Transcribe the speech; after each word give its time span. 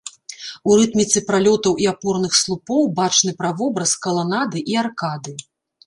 У 0.71 0.77
рытміцы 0.79 1.21
пралётаў 1.27 1.73
і 1.85 1.89
апорных 1.93 2.33
слупоў 2.41 2.81
бачны 3.03 3.31
правобраз 3.45 3.97
каланады 4.07 4.57
і 4.75 4.85
аркады. 4.89 5.41